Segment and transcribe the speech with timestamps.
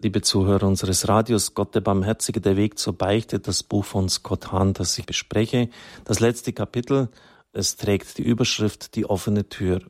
[0.00, 4.52] Liebe Zuhörer unseres Radios, Gott der Barmherzige, der Weg zur Beichte, das Buch von Scott
[4.52, 5.70] Hahn, das ich bespreche.
[6.04, 7.08] Das letzte Kapitel,
[7.52, 9.80] es trägt die Überschrift Die offene Tür.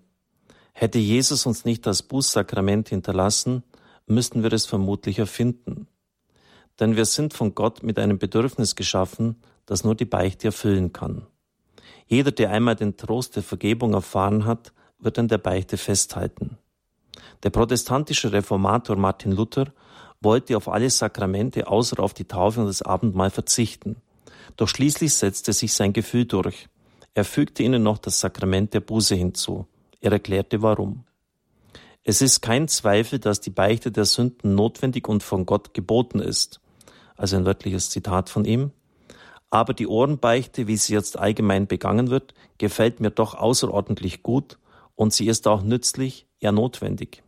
[0.72, 3.64] Hätte Jesus uns nicht das Bußsakrament hinterlassen,
[4.06, 5.89] müssten wir es vermutlich erfinden.
[6.80, 9.36] Denn wir sind von Gott mit einem Bedürfnis geschaffen,
[9.66, 11.27] das nur die Beichte erfüllen kann.
[12.06, 16.56] Jeder, der einmal den Trost der Vergebung erfahren hat, wird an der Beichte festhalten.
[17.43, 19.70] Der protestantische Reformator Martin Luther
[20.21, 23.96] wollte auf alle Sakramente außer auf die Taufe und das Abendmahl verzichten.
[24.57, 26.68] Doch schließlich setzte sich sein Gefühl durch.
[27.14, 29.67] Er fügte ihnen noch das Sakrament der Buße hinzu.
[30.00, 31.04] Er erklärte warum.
[32.05, 36.61] Es ist kein Zweifel, dass die Beichte der Sünden notwendig und von Gott geboten ist.
[37.17, 38.73] Also ein wörtliches Zitat von ihm.
[39.50, 44.59] Aber die Ohrenbeichte, wie sie jetzt allgemein begangen wird, gefällt mir doch außerordentlich gut
[44.95, 47.23] und sie ist auch nützlich, ja notwendig.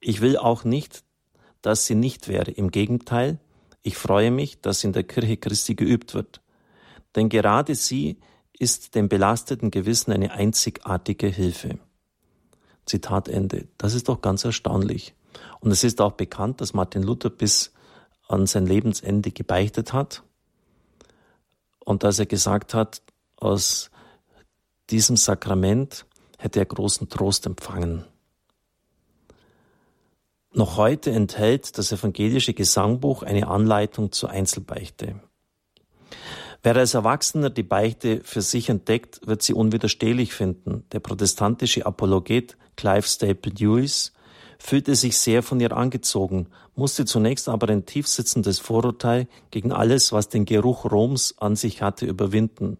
[0.00, 1.02] Ich will auch nicht,
[1.66, 2.52] dass sie nicht wäre.
[2.52, 3.40] Im Gegenteil,
[3.82, 6.40] ich freue mich, dass in der Kirche Christi geübt wird.
[7.16, 8.18] Denn gerade sie
[8.56, 11.80] ist dem belasteten Gewissen eine einzigartige Hilfe.
[12.84, 13.66] Zitat Ende.
[13.78, 15.16] Das ist doch ganz erstaunlich.
[15.58, 17.72] Und es ist auch bekannt, dass Martin Luther bis
[18.28, 20.22] an sein Lebensende gebeichtet hat
[21.80, 23.02] und dass er gesagt hat,
[23.38, 23.90] aus
[24.88, 26.06] diesem Sakrament
[26.38, 28.04] hätte er großen Trost empfangen.
[30.56, 35.20] Noch heute enthält das evangelische Gesangbuch eine Anleitung zur Einzelbeichte.
[36.62, 40.84] Wer als Erwachsener die Beichte für sich entdeckt, wird sie unwiderstehlich finden.
[40.92, 44.14] Der protestantische Apologet Clive Staple Lewis
[44.58, 50.30] fühlte sich sehr von ihr angezogen, musste zunächst aber ein tiefsitzendes Vorurteil gegen alles, was
[50.30, 52.78] den Geruch Roms an sich hatte, überwinden.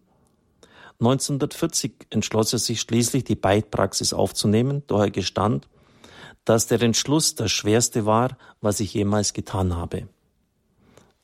[0.99, 5.67] 1940 entschloss er sich schließlich, die Beitpraxis aufzunehmen, doch er gestand,
[6.47, 10.07] dass der Entschluss das Schwerste war, was ich jemals getan habe.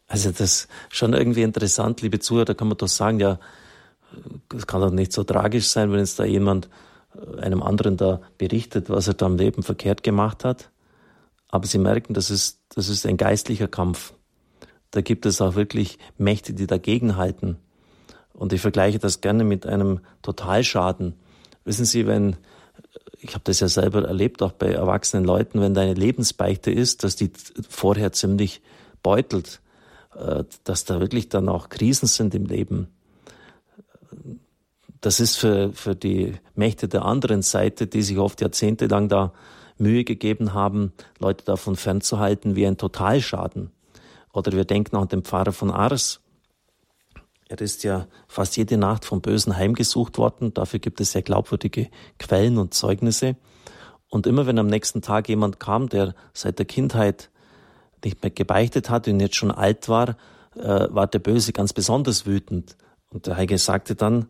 [0.05, 3.39] Also das ist schon irgendwie interessant, liebe Zuhörer, da kann man doch sagen, ja,
[4.53, 6.69] es kann doch nicht so tragisch sein, wenn jetzt da jemand
[7.15, 10.69] äh, einem anderen da berichtet, was er da im Leben verkehrt gemacht hat.
[11.47, 14.13] Aber Sie merken, das ist, das ist ein geistlicher Kampf.
[14.91, 17.57] Da gibt es auch wirklich Mächte, die dagegenhalten.
[18.33, 21.15] Und ich vergleiche das gerne mit einem Totalschaden.
[21.63, 22.35] Wissen Sie, wenn
[23.23, 27.15] ich habe das ja selber erlebt, auch bei erwachsenen Leuten, wenn deine Lebensbeichte ist, dass
[27.15, 27.31] die
[27.69, 28.61] vorher ziemlich
[29.01, 29.61] beutelt,
[30.15, 32.87] äh, dass da wirklich dann auch Krisen sind im Leben.
[34.99, 39.33] Das ist für, für die Mächte der anderen Seite, die sich oft jahrzehntelang da
[39.77, 43.71] Mühe gegeben haben, Leute davon fernzuhalten, wie ein Totalschaden.
[44.33, 46.21] Oder wir denken an den Pfarrer von Ars,
[47.53, 50.55] er ist ja fast jede Nacht vom Bösen heimgesucht worden.
[50.55, 53.35] Dafür gibt es sehr glaubwürdige Quellen und Zeugnisse.
[54.09, 57.29] Und immer wenn am nächsten Tag jemand kam, der seit der Kindheit
[58.03, 60.17] nicht mehr gebeichtet hat und jetzt schon alt war,
[60.55, 62.75] äh, war der Böse ganz besonders wütend.
[63.09, 64.29] Und der Heilige sagte dann,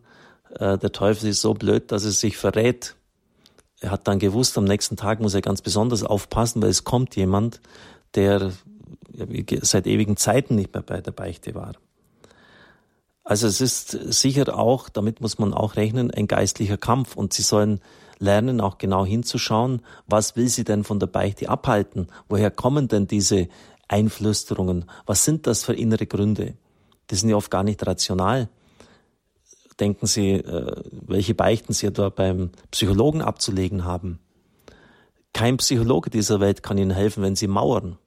[0.58, 2.94] äh, der Teufel ist so blöd, dass er sich verrät.
[3.80, 7.16] Er hat dann gewusst, am nächsten Tag muss er ganz besonders aufpassen, weil es kommt
[7.16, 7.62] jemand,
[8.14, 8.52] der
[9.62, 11.72] seit ewigen Zeiten nicht mehr bei der Beichte war.
[13.24, 17.42] Also es ist sicher auch, damit muss man auch rechnen, ein geistlicher Kampf und sie
[17.42, 17.80] sollen
[18.18, 22.08] lernen, auch genau hinzuschauen, was will sie denn von der Beichte abhalten?
[22.28, 23.48] Woher kommen denn diese
[23.88, 24.84] Einflüsterungen?
[25.06, 26.54] Was sind das für innere Gründe?
[27.10, 28.48] Die sind ja oft gar nicht rational.
[29.80, 34.20] Denken Sie, äh, welche Beichten Sie etwa beim Psychologen abzulegen haben?
[35.32, 37.98] Kein Psychologe dieser Welt kann Ihnen helfen, wenn Sie mauern.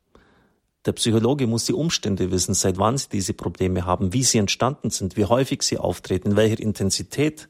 [0.88, 4.90] Der Psychologe muss die Umstände wissen, seit wann sie diese Probleme haben, wie sie entstanden
[4.90, 7.50] sind, wie häufig sie auftreten, in welcher Intensität,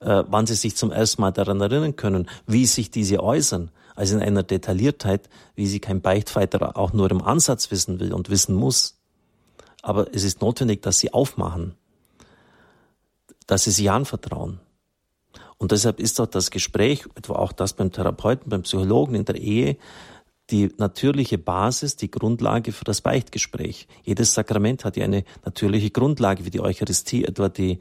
[0.00, 4.16] äh, wann sie sich zum ersten Mal daran erinnern können, wie sich diese äußern, also
[4.16, 8.54] in einer Detailliertheit, wie sie kein Beichtfighter auch nur im Ansatz wissen will und wissen
[8.54, 8.96] muss.
[9.82, 11.74] Aber es ist notwendig, dass sie aufmachen,
[13.46, 14.60] dass sie sich anvertrauen.
[15.58, 19.36] Und deshalb ist doch das Gespräch, etwa auch das beim Therapeuten, beim Psychologen in der
[19.36, 19.76] Ehe,
[20.50, 23.88] die natürliche Basis, die Grundlage für das Beichtgespräch.
[24.04, 27.78] Jedes Sakrament hat ja eine natürliche Grundlage, wie die Eucharistie, etwa die äh,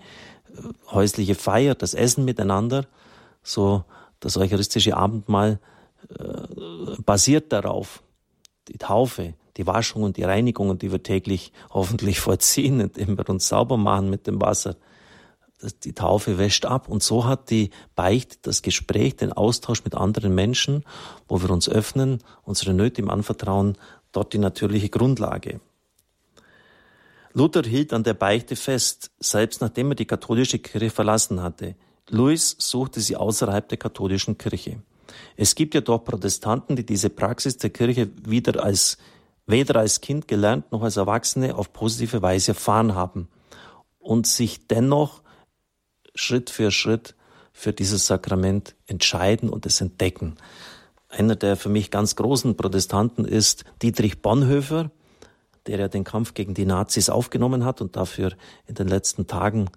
[0.92, 2.88] häusliche Feier, das Essen miteinander.
[3.44, 3.84] So
[4.20, 5.60] das eucharistische Abendmahl
[6.10, 8.02] äh, basiert darauf.
[8.68, 13.48] Die Taufe, die Waschung und die Reinigungen, die wir täglich hoffentlich vollziehen, indem wir uns
[13.48, 14.76] sauber machen mit dem Wasser
[15.84, 16.88] die Taufe wäscht ab.
[16.88, 20.84] Und so hat die Beicht, das Gespräch, den Austausch mit anderen Menschen,
[21.28, 23.78] wo wir uns öffnen, unsere Nöte ihm anvertrauen,
[24.12, 25.60] dort die natürliche Grundlage.
[27.34, 31.76] Luther hielt an der Beichte fest, selbst nachdem er die katholische Kirche verlassen hatte.
[32.10, 34.82] Louis suchte sie außerhalb der katholischen Kirche.
[35.36, 38.98] Es gibt ja doch Protestanten, die diese Praxis der Kirche wieder als
[39.48, 43.28] weder als Kind gelernt noch als Erwachsene auf positive Weise erfahren haben
[44.00, 45.22] und sich dennoch
[46.16, 47.16] Schritt für Schritt
[47.54, 50.36] für dieses Sakrament entscheiden und es entdecken.
[51.10, 54.92] Einer der für mich ganz großen Protestanten ist Dietrich Bonhoeffer,
[55.68, 58.34] der ja den Kampf gegen die Nazis aufgenommen hat und dafür
[58.68, 59.70] in den letzten Tagen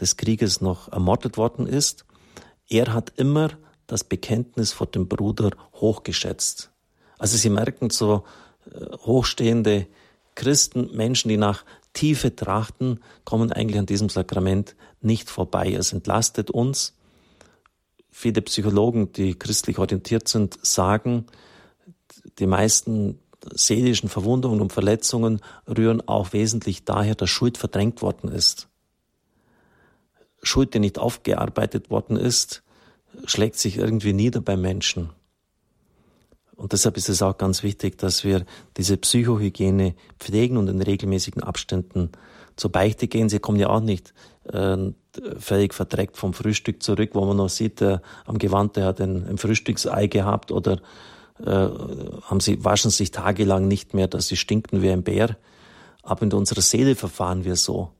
[0.00, 2.04] des Krieges noch ermordet worden ist.
[2.68, 3.50] Er hat immer
[3.86, 6.70] das Bekenntnis vor dem Bruder hochgeschätzt.
[7.18, 8.24] Also Sie merken so
[8.72, 9.86] äh, hochstehende
[10.34, 15.72] Christen, Menschen, die nach Tiefe trachten, kommen eigentlich an diesem Sakrament nicht vorbei.
[15.72, 16.96] Es entlastet uns.
[18.10, 21.26] Viele Psychologen, die christlich orientiert sind, sagen,
[22.38, 23.18] die meisten
[23.54, 28.68] seelischen Verwundungen und Verletzungen rühren auch wesentlich daher, dass Schuld verdrängt worden ist.
[30.42, 32.62] Schuld, die nicht aufgearbeitet worden ist,
[33.24, 35.10] schlägt sich irgendwie nieder beim Menschen.
[36.60, 38.44] Und deshalb ist es auch ganz wichtig, dass wir
[38.76, 42.10] diese Psychohygiene pflegen und in regelmäßigen Abständen
[42.54, 43.30] zur Beichte gehen.
[43.30, 44.12] Sie kommen ja auch nicht
[44.52, 44.76] äh,
[45.38, 49.26] völlig verdreckt vom Frühstück zurück, wo man noch sieht, äh, am Gewand, der hat ein,
[49.26, 50.82] ein Frühstücksei gehabt oder
[51.42, 55.38] äh, haben sie, waschen sich tagelang nicht mehr, dass sie stinken wie ein Bär.
[56.02, 57.92] Aber in unserer Seele verfahren wir so,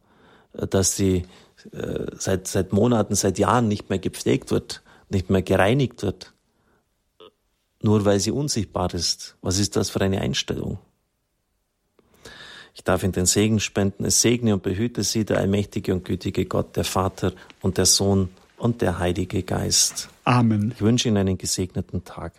[0.53, 1.25] äh, dass sie
[1.73, 6.35] äh, seit, seit Monaten, seit Jahren nicht mehr gepflegt wird, nicht mehr gereinigt wird
[7.83, 9.37] nur weil sie unsichtbar ist.
[9.43, 10.79] Was ist das für eine Einstellung?
[12.75, 14.05] Ich darf in den Segen spenden.
[14.05, 18.31] Es segne und behüte sie der allmächtige und gütige Gott, der Vater und der Sohn
[18.57, 20.09] und der Heilige Geist.
[20.25, 20.73] Amen.
[20.75, 22.33] Ich wünsche Ihnen einen gesegneten Tag.